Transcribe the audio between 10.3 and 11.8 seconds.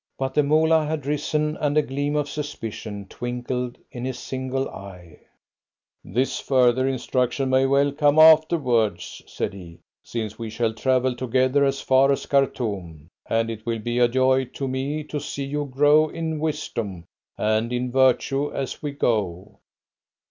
we shall travel together